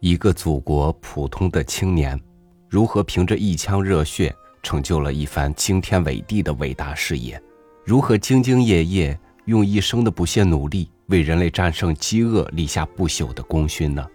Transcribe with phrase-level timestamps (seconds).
[0.00, 2.20] 一个祖国普通的青年，
[2.68, 7.40] 如何凭着一腔热血，成就了一番惊天伟地的伟大事业？
[7.84, 14.06] 如何兢兢业业，用一生的不懈努力，为人类战胜饥饿立下不朽的功勋呢？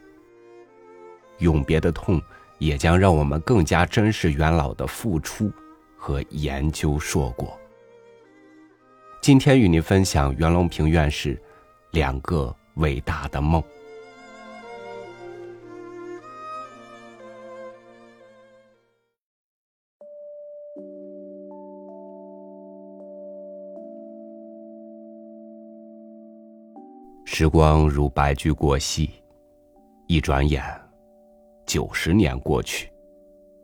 [1.40, 2.22] 永别的痛，
[2.60, 5.52] 也将让我们更加珍视元老的付出
[5.98, 7.58] 和研究硕果。
[9.20, 11.42] 今天与您分享袁隆平院士
[11.92, 13.64] 两个伟大的梦。
[27.34, 29.10] 时光如白驹过隙，
[30.06, 30.62] 一转眼，
[31.66, 32.92] 九十年过去，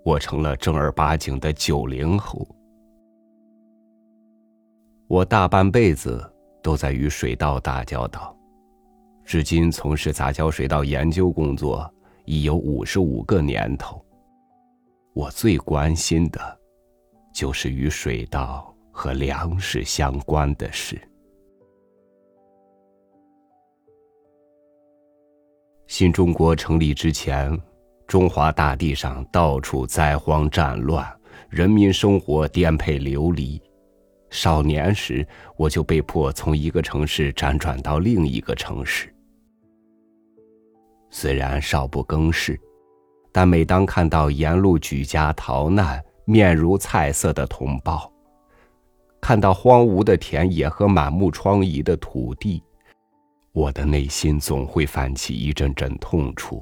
[0.05, 2.47] 我成了正儿八经的九零后。
[5.09, 8.33] 我大半辈子都在与水稻打交道，
[9.25, 11.93] 至今从事杂交水稻研究工作
[12.23, 14.01] 已有五十五个年头。
[15.13, 16.39] 我最关心的，
[17.33, 20.97] 就是与水稻和粮食相关的事。
[25.97, 27.59] 新中国成立之前，
[28.05, 31.03] 中华大地上到处灾荒战乱，
[31.49, 33.59] 人民生活颠沛流离。
[34.29, 39.11] 少年时，我就被迫从一个城市辗转到另一个城市。
[41.09, 42.61] 虽然少不更事，
[43.31, 48.07] 但每当看到沿路举家逃难、面如菜色的同胞，
[49.19, 52.61] 看到荒芜的田野和满目疮痍的土地，
[53.57, 56.61] 我的内心总会泛起一阵阵痛楚。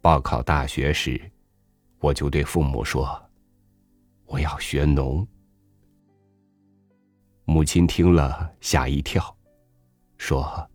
[0.00, 1.30] 报考大学时，
[2.00, 3.08] 我就对父母说
[4.26, 5.24] ：“我要学农。”
[7.46, 9.24] 母亲听了吓一跳，
[10.18, 10.68] 说：“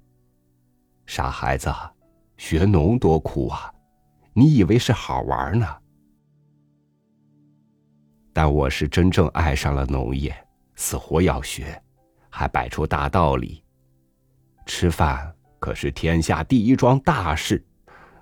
[1.06, 1.70] 傻孩子，
[2.38, 3.70] 学农多苦啊！
[4.32, 5.68] 你以为是好玩呢？”
[8.32, 10.34] 但我是真正爱上了农业，
[10.76, 11.84] 死活要学。
[12.38, 13.64] 还摆出大道理。
[14.68, 17.66] 吃饭可是天下第一桩大事，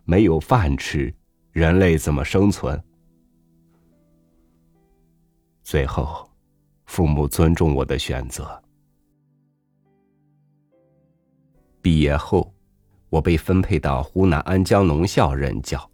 [0.06, 1.14] 没有饭吃，
[1.52, 2.82] 人类怎么生存？
[5.64, 6.30] 最后，
[6.86, 8.64] 父母尊重我的选择。
[11.82, 12.54] 毕业后，
[13.10, 15.92] 我被分配到湖南安江农校任教。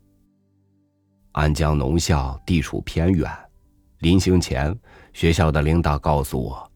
[1.32, 3.28] 安江农校地处偏远，
[3.98, 4.78] 临行前，
[5.12, 6.71] 学校的领导告诉我。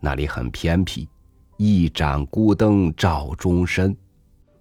[0.00, 1.08] 那里很偏僻，
[1.56, 3.96] 一盏孤灯照终身，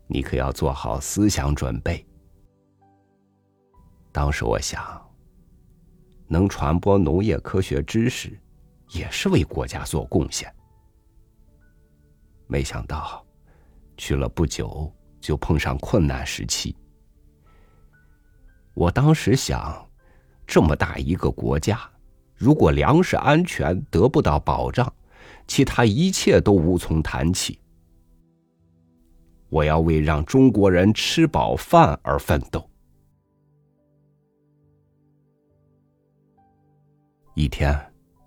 [0.08, 2.04] 你可要做好思想准备。
[4.12, 5.00] 当时我想，
[6.28, 8.36] 能传播农业科学知识，
[8.90, 10.52] 也是为国家做贡献。
[12.48, 13.24] 没想到，
[13.96, 16.76] 去了不久就碰上困难时期。
[18.74, 19.88] 我当时想，
[20.48, 21.80] 这么大一个国家，
[22.36, 24.92] 如果粮食安全得不到保障，
[25.48, 27.60] 其他一切都无从谈起。
[29.50, 32.70] 我要为让中国人吃饱饭而奋斗。
[37.34, 37.80] 一天，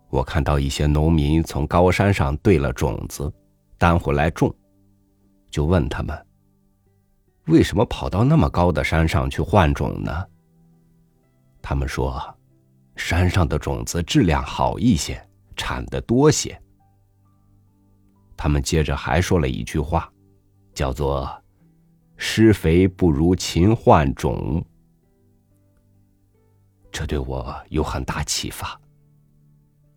[0.08, 3.30] 我看到一些农民从高山上兑了种子，
[3.76, 4.54] 担回来种，
[5.50, 6.26] 就问他们
[7.48, 10.24] ：“为什么跑到那么高的山上去换种呢？”
[11.60, 12.18] 他们说
[12.96, 15.22] ：“山上的种子质量好一些，
[15.54, 16.58] 产的多些。”
[18.42, 20.10] 他们接着还说了一句话，
[20.72, 21.30] 叫做
[22.16, 24.64] “施肥不如勤换种”，
[26.90, 28.80] 这对我有很大启发。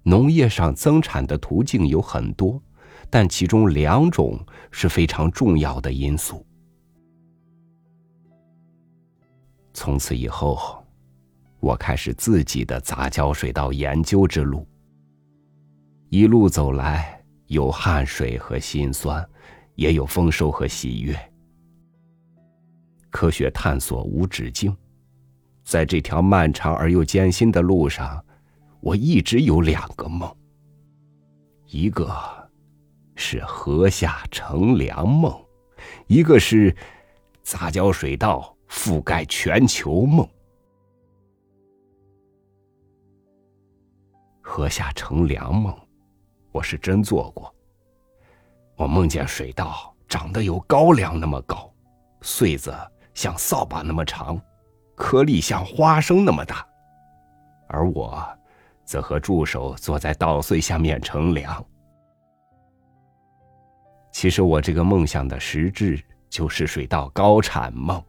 [0.03, 2.61] 农业上增产的途径有很多，
[3.09, 4.37] 但其中两种
[4.71, 6.45] 是非常重要的因素。
[9.73, 10.85] 从此以后，
[11.61, 14.67] 我开始自己的杂交水稻研究之路。
[16.09, 17.22] 一路走来。
[17.53, 19.23] 有汗水和辛酸，
[19.75, 21.15] 也有丰收和喜悦。
[23.11, 24.75] 科学探索无止境，
[25.63, 28.25] 在这条漫长而又艰辛的路上，
[28.81, 30.35] 我一直有两个梦。
[31.67, 32.11] 一个
[33.15, 35.31] 是禾下乘凉梦，
[36.07, 36.75] 一个是
[37.43, 40.27] 杂交水稻覆盖全球梦。
[44.41, 45.71] 禾下乘凉梦。
[46.53, 47.53] 我是真做过。
[48.77, 51.69] 我梦见水稻长得有高粱那么高，
[52.21, 52.73] 穗子
[53.13, 54.39] 像扫把那么长，
[54.95, 56.65] 颗粒像花生那么大，
[57.67, 58.23] 而我
[58.85, 61.65] 则和助手坐在稻穗下面乘凉。
[64.11, 68.01] 其实我这个梦想的实质就是水稻高产梦，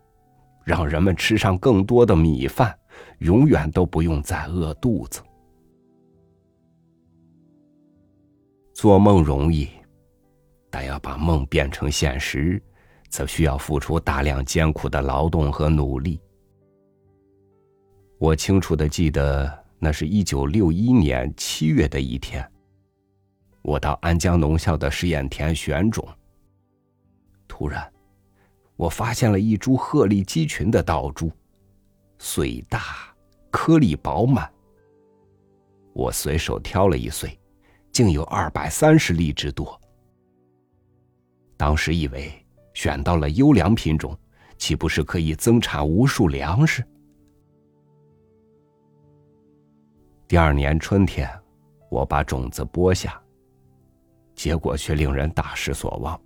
[0.64, 2.79] 让人们吃上更多的米饭，
[3.20, 5.23] 永远都不用再饿肚子。
[8.75, 9.69] 做梦容易，
[10.69, 12.61] 但要把梦变成现实，
[13.09, 16.21] 则需要付出大量艰苦的劳动和努力。
[18.19, 22.44] 我清楚的记得，那是一九六一年七月的一天，
[23.62, 26.06] 我到安江农校的试验田选种。
[27.47, 27.88] 突然，
[28.75, 31.31] 我发现了一株鹤立鸡群的稻株，
[32.19, 32.82] 穗大，
[33.53, 34.50] 颗粒饱满。
[35.93, 37.38] 我随手挑了一穗。
[37.94, 39.81] 竟有二百三十粒之多。
[41.56, 42.29] 当时以为
[42.75, 44.19] 选到了优良品种，
[44.58, 46.85] 岂不是可以增产无数粮食？
[50.26, 51.31] 第二年春天，
[51.88, 53.23] 我把种子播下，
[54.35, 56.20] 结果却令人大失所望。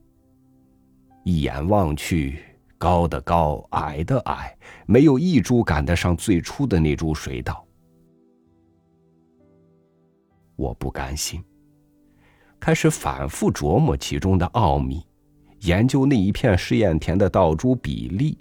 [1.23, 2.43] 一眼望去，
[2.79, 4.57] 高的高，矮的矮，
[4.87, 7.63] 没有一株赶得上最初的那株水稻。
[10.57, 11.45] 我不甘心。
[12.61, 15.05] 开始反复琢磨其中的奥秘，
[15.61, 18.37] 研究那一片试验田的稻株比例，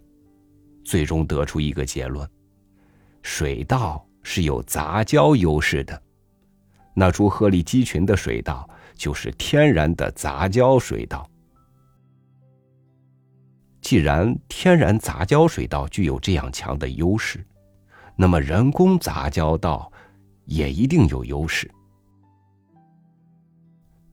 [0.83, 2.27] 最终得出一个结论：
[3.21, 6.01] 水稻是有杂交优势的。
[6.93, 11.29] 那株鹤立鸡群的水稻就是天然的杂交水稻。
[13.81, 17.45] 既然天然杂交水稻具有这样强的优势，
[18.15, 19.89] 那么人工杂交稻
[20.45, 21.71] 也一定有优势。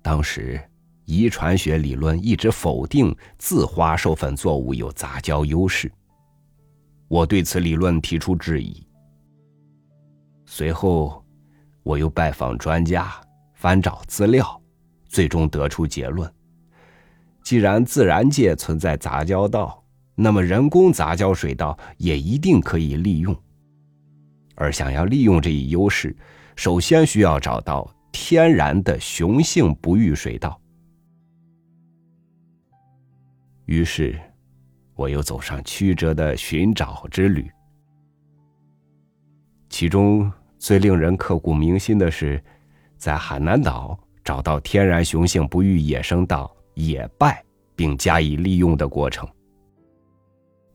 [0.05, 0.61] 当时，
[1.07, 5.91] 遗传学理论一直否定自花授粉作物有杂交优势。
[7.09, 8.87] 我对此理论提出质疑。
[10.45, 11.25] 随后，
[11.83, 13.19] 我又拜访专家，
[13.55, 14.61] 翻找资料，
[15.09, 16.31] 最终得出结论：
[17.43, 19.83] 既然自然界存在杂交稻，
[20.15, 23.35] 那么人工杂交水稻也一定可以利用。
[24.55, 26.15] 而想要利用这一优势，
[26.57, 27.91] 首先需要找到。
[28.15, 30.59] 天然的雄性不育水稻。
[33.65, 34.17] 于是，
[34.95, 37.51] 我又走上曲折的寻找之旅。
[39.69, 40.31] 其中
[40.61, 42.41] 最令人刻骨铭心的是，
[42.97, 47.45] 在海南岛找到天然雄性不育野生稻野败，
[47.75, 49.29] 并加以利用的过程。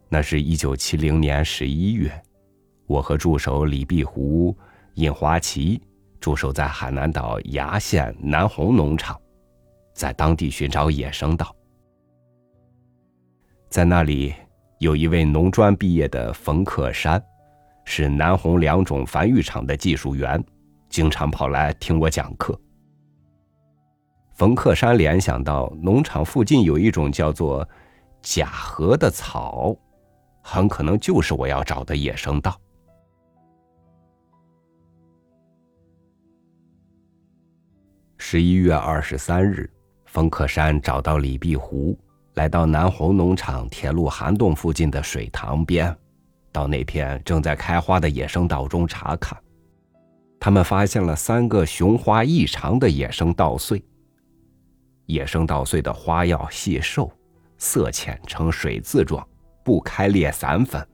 [0.09, 2.11] 那是一九七零年十一月，
[2.85, 4.53] 我和助手李碧湖、
[4.95, 5.81] 尹华奇。
[6.19, 9.19] 驻守在海南岛崖县南红农场，
[9.93, 11.55] 在当地寻找野生稻。
[13.69, 14.33] 在那里，
[14.79, 17.23] 有一位农专毕业的冯克山，
[17.85, 20.43] 是南红两种繁育场的技术员，
[20.89, 22.59] 经常跑来听我讲课。
[24.35, 27.67] 冯克山联想到农场附近有一种叫做
[28.21, 29.75] 甲禾的草，
[30.41, 32.59] 很可能就是我要找的野生稻。
[38.31, 39.67] 十一月二十三日，
[40.05, 41.97] 冯克山找到李碧湖，
[42.35, 45.97] 来到南红农场铁路涵洞附近的水塘边，
[46.51, 49.35] 到那片正在开花的野生稻中查看。
[50.39, 53.83] 他们发现了三个雄花异常的野生稻穗。
[55.07, 57.11] 野生稻穗的花药细瘦，
[57.57, 59.27] 色浅呈水渍状，
[59.65, 60.87] 不开裂散粉。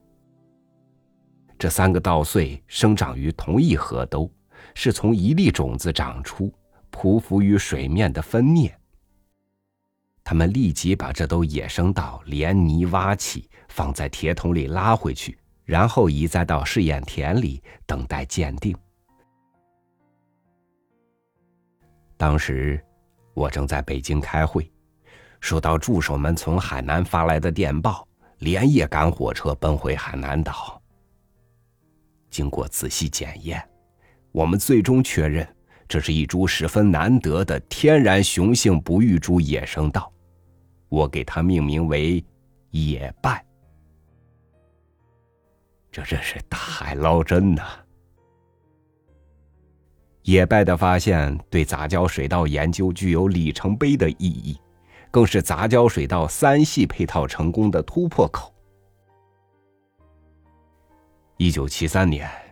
[1.58, 4.26] 这三个稻穗生长于同一河兜，
[4.74, 6.50] 是从一粒种子长出。
[6.96, 8.72] 匍匐于水面的分蘖。
[10.24, 18.74] 他们立即把这兜野生稻连泥挖起，放在铁桶里拉回去，然后移栽到试验田里，等待鉴定。
[22.16, 22.82] 当时
[23.34, 24.72] 我正在北京开会，
[25.40, 30.80] 收到助手们从海南发来的电报，连夜赶火车奔回海南岛。
[32.30, 33.62] 经过仔细检验，
[34.32, 35.55] 我们最终确认。
[35.88, 40.12] 这是一株十分难得的天然雄性不育株野生稻，
[40.88, 42.24] 我给它命名为
[42.70, 43.44] “野败”。
[45.92, 47.62] 这真是大海捞针呐！
[50.22, 54.60] 野败的发现对杂交水稻研究具有里程碑的意义，
[55.10, 58.52] 更是杂交水稻三系配套成功的突破口。
[61.36, 62.45] 一九七三年。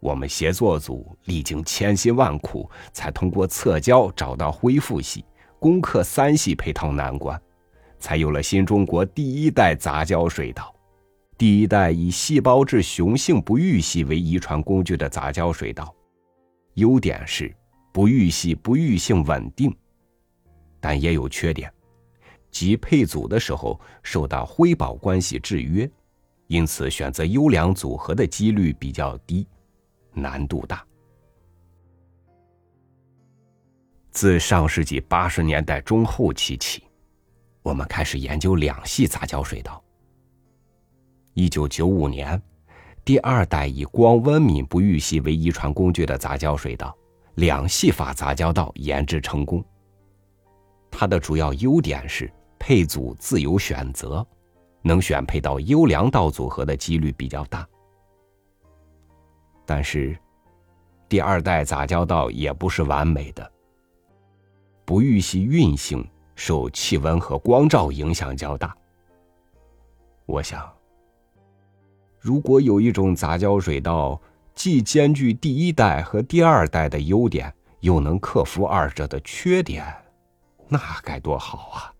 [0.00, 5.24] 我们协作组历经千辛万苦，才通过测交找到恢复系，
[5.58, 7.40] 攻克三系配套难关，
[7.98, 10.74] 才有了新中国第一代杂交水稻，
[11.36, 15.94] 第一代以细胞质雄性不育系为遗传工具的杂交水稻。
[16.74, 17.54] 优点是
[17.92, 19.74] 不育系不育性稳定，
[20.80, 21.70] 但也有缺点，
[22.50, 25.90] 即配组的时候受到辉宝关系制约，
[26.46, 29.46] 因此选择优良组合的几率比较低，
[30.12, 30.84] 难度大。
[34.10, 36.82] 自上世纪八十年代中后期起，
[37.62, 39.82] 我们开始研究两系杂交水稻。
[41.34, 42.40] 一九九五年，
[43.04, 46.94] 第二代以光温敏不育系为遗传工具的杂交水稻
[47.36, 49.64] 两系法杂交稻研制成功。
[50.90, 54.26] 它的主要优点是配组自由选择，
[54.82, 57.66] 能选配到优良稻组合的几率比较大。
[59.72, 60.18] 但是，
[61.08, 63.52] 第二代杂交稻也不是完美的。
[64.84, 68.76] 不育系运行受气温和光照影响较大。
[70.26, 70.68] 我想，
[72.18, 74.20] 如果有一种杂交水稻
[74.56, 79.86] 既兼具第一代和第二代的优点，又能克服二者的缺点，
[80.66, 81.94] 那该多好啊！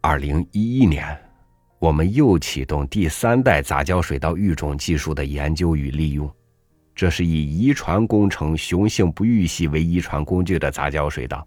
[0.00, 1.25] 二零一一年，
[1.78, 6.30] 我们又启动第三代杂交水稻育种技术的研究与利用。
[6.94, 11.46] 这是以遗传工程雄性不育系为遗传工具的杂交水稻，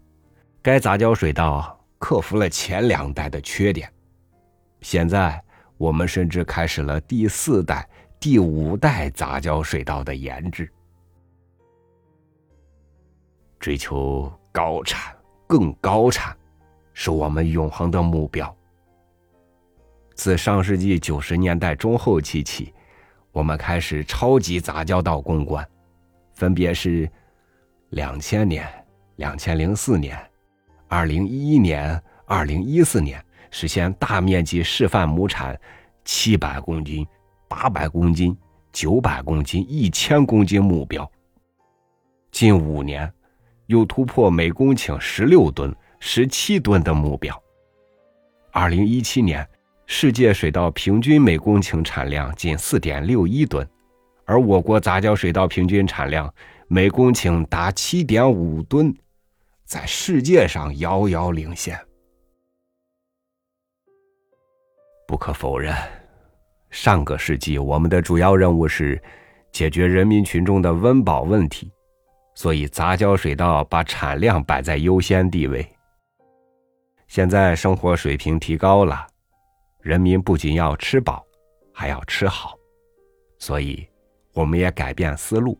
[0.62, 3.92] 该杂交水稻克服了前两代的缺点。
[4.82, 5.44] 现在
[5.78, 10.72] 我们甚至开始了第四代、第五代杂交水稻的研制，
[13.60, 15.16] 追求高产、
[15.48, 16.38] 更高产，
[16.94, 18.56] 是我们永恒的目标。
[20.20, 22.74] 自上世纪九十年代中后期起。
[23.32, 25.66] 我们开始超级杂交稻攻关，
[26.34, 27.10] 分别是
[27.92, 28.68] 两千年、
[29.16, 30.20] 两千零四年、
[30.90, 35.58] 二零一一年、二零一四年，实现大面积示范亩产
[36.04, 37.08] 七百公斤、
[37.48, 38.38] 八百公斤、
[38.74, 41.10] 九百公斤、一千公斤目标。
[42.30, 43.10] 近五年，
[43.68, 47.42] 又突破每公顷十六吨、十七吨的目标。
[48.52, 49.48] 二零一七年。
[49.92, 53.68] 世界水稻平均每公顷产量仅四点六一吨，
[54.24, 56.32] 而我国杂交水稻平均产量
[56.68, 58.96] 每公顷达七点五吨，
[59.66, 61.76] 在世界上遥遥领先。
[65.08, 65.76] 不可否认，
[66.70, 69.02] 上个世纪我们的主要任务是
[69.52, 71.72] 解决人民群众的温饱问题，
[72.36, 75.68] 所以杂交水稻把产量摆在优先地位。
[77.08, 79.08] 现在生活水平提高了。
[79.82, 81.26] 人民不仅要吃饱，
[81.74, 82.58] 还要吃好，
[83.38, 83.88] 所以
[84.34, 85.58] 我们也改变思路，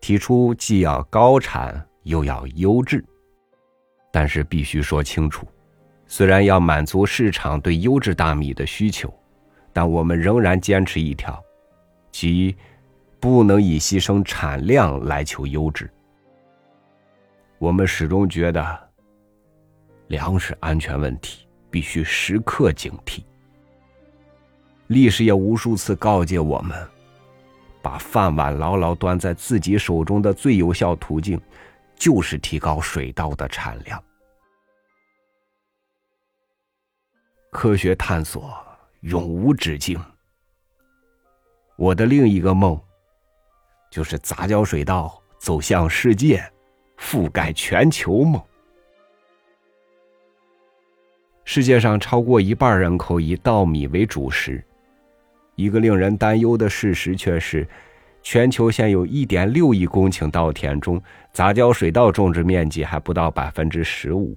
[0.00, 3.04] 提出既要高产又要优质。
[4.10, 5.46] 但是必须说清楚，
[6.06, 9.12] 虽然要满足市场对优质大米的需求，
[9.72, 11.42] 但我们仍然坚持一条，
[12.10, 12.56] 即
[13.20, 15.90] 不能以牺牲产量来求优质。
[17.58, 18.90] 我们始终觉得，
[20.08, 23.22] 粮食安全问题必须时刻警惕。
[24.92, 26.76] 历史也无数次告诫我们，
[27.80, 31.40] 把饭碗牢牢端在自己手中的最有效途径，
[31.96, 34.02] 就是提高水稻的产量。
[37.50, 38.54] 科学探索
[39.00, 39.98] 永无止境。
[41.76, 42.78] 我的另一个梦，
[43.90, 46.42] 就是杂交水稻走向世界，
[46.98, 48.40] 覆盖全球梦。
[51.44, 54.64] 世界上超过一半人口以稻米为主食。
[55.54, 57.66] 一个令人担忧的事实却是，
[58.22, 64.36] 全球现有一点六亿公顷稻田中，杂交水稻种植面积还不到百分之十五。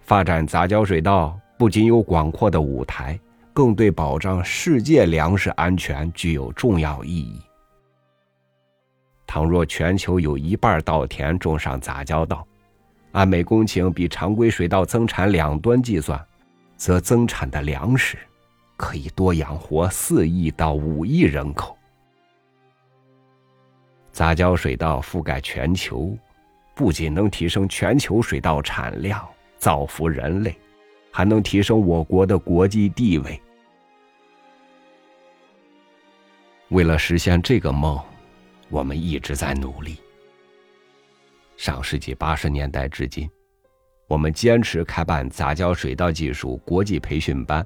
[0.00, 3.18] 发展杂交水稻不仅有广阔的舞台，
[3.52, 7.40] 更对保障世界粮食安全具有重要意义。
[9.26, 12.44] 倘若全球有一半稻田种上杂交稻，
[13.12, 16.20] 按每公顷比常规水稻增产两吨计算，
[16.76, 18.18] 则增产的粮食。
[18.80, 21.76] 可以多养活四亿到五亿人口。
[24.10, 26.16] 杂交水稻覆盖全球，
[26.74, 30.56] 不仅能提升全球水稻产量，造福人类，
[31.12, 33.38] 还能提升我国的国际地位。
[36.70, 38.02] 为了实现这个梦，
[38.70, 39.98] 我们一直在努力。
[41.58, 43.30] 上世纪八十年代至今，
[44.06, 47.64] 我们坚持开办杂交水稻技术国际培训班。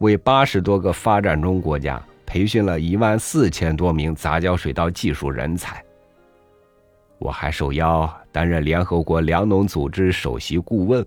[0.00, 5.82] 为八十多个发展中国家培训了一万四千多名杂交水稻技术人才。
[7.18, 11.06] 我还受邀担任联合国粮农组织首席顾问，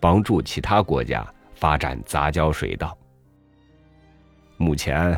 [0.00, 2.96] 帮助其他国家发展杂交水稻。
[4.56, 5.16] 目前，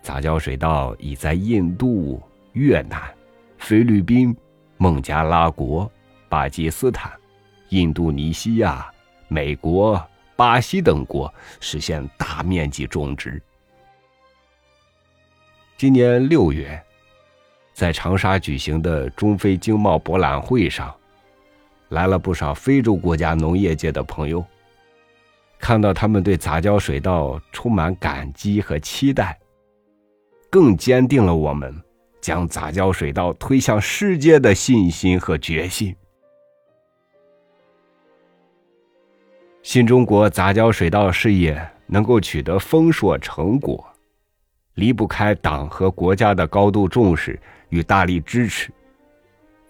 [0.00, 2.18] 杂交水稻已在印度、
[2.52, 2.98] 越南、
[3.58, 4.34] 菲律宾、
[4.78, 5.90] 孟加拉国、
[6.30, 7.12] 巴基斯坦、
[7.68, 8.90] 印度尼西亚、
[9.28, 10.02] 美国、
[10.36, 13.40] 巴西等国实现大面积种植。
[15.76, 16.80] 今年六月，
[17.72, 20.94] 在长沙举行的中非经贸博览会上，
[21.88, 24.44] 来了不少非洲国家农业界的朋友。
[25.58, 29.38] 看到他们对杂交水稻充满感激和期待，
[30.50, 31.72] 更坚定了我们
[32.20, 35.94] 将杂交水稻推向世界的信心和决心。
[39.62, 43.84] 新中国杂交水稻事业能够取得丰硕成果，
[44.74, 47.38] 离不开党和国家的高度重视
[47.68, 48.72] 与大力支持，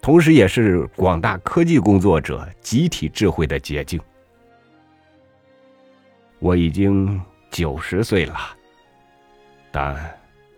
[0.01, 4.01] 同时也是广大科技工作者集体智慧的结晶。
[6.39, 7.21] 我已经
[7.51, 8.35] 九十岁了，
[9.71, 9.95] 但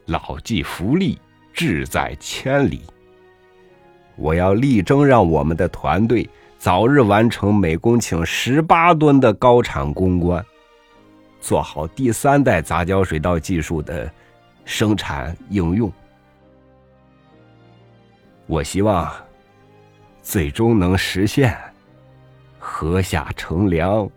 [0.06, 1.18] 老骥伏枥，
[1.54, 2.84] 志在千里。
[4.16, 6.28] 我要力争让我们的团队
[6.58, 10.44] 早日完成每公顷十八吨的高产攻关，
[11.40, 14.12] 做好第三代杂交水稻技术的
[14.64, 15.92] 生产应用。
[18.48, 19.12] 我希望
[20.22, 21.58] 最终能实现
[22.60, 24.10] 禾下乘凉。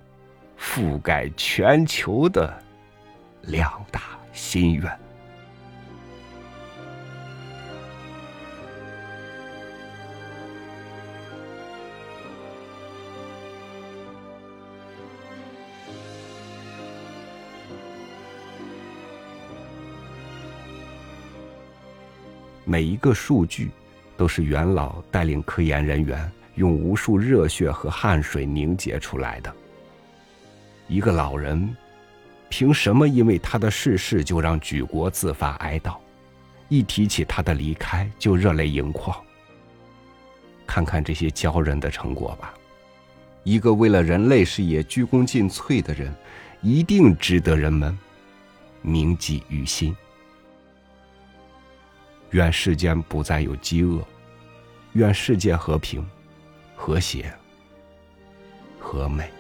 [0.60, 2.52] 覆盖全球的
[3.42, 4.00] 两大
[4.32, 5.07] 心愿。
[22.70, 23.70] 每一个数据，
[24.14, 29.50] 都是元老带领科研人员用无数热血和汗水凝结出来的。
[30.86, 31.74] 一个老人，
[32.50, 35.96] 凭什么因为他的逝世就让举国自发哀悼？
[36.68, 39.18] 一提起他的离开就热泪盈眶。
[40.66, 42.52] 看看这些骄人的成果吧，
[43.44, 46.14] 一个为了人类事业鞠躬尽瘁的人，
[46.60, 47.98] 一定值得人们
[48.82, 49.96] 铭记于心。
[52.30, 54.02] 愿世间不再有饥饿，
[54.92, 56.06] 愿世界和平、
[56.76, 57.32] 和谐、
[58.78, 59.30] 和美。